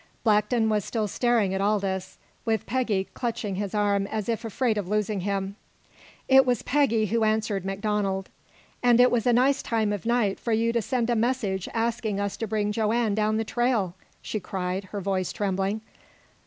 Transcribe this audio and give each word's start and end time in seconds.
Blackton 0.23 0.67
was 0.67 0.83
still 0.83 1.07
staring 1.07 1.53
at 1.53 1.61
Aldous, 1.61 2.17
with 2.43 2.65
Peggy 2.65 3.07
clutching 3.13 3.53
his 3.57 3.75
arm 3.75 4.07
as 4.07 4.27
if 4.27 4.43
afraid 4.43 4.75
of 4.79 4.87
losing 4.87 5.19
him. 5.19 5.57
It 6.27 6.43
was 6.43 6.63
Peggy 6.63 7.05
who 7.05 7.23
answered 7.23 7.63
MacDonald. 7.63 8.27
"And 8.81 8.99
it 8.99 9.11
was 9.11 9.27
a 9.27 9.33
nice 9.33 9.61
time 9.61 9.93
of 9.93 10.07
night 10.07 10.39
for 10.39 10.53
you 10.53 10.73
to 10.73 10.81
send 10.81 11.11
a 11.11 11.15
message 11.15 11.69
asking 11.71 12.19
us 12.19 12.35
to 12.37 12.47
bring 12.47 12.71
Joanne 12.71 13.13
down 13.13 13.37
the 13.37 13.43
trail!" 13.45 13.93
she 14.23 14.39
cried, 14.39 14.85
her 14.85 15.01
voice 15.01 15.31
trembling. 15.31 15.81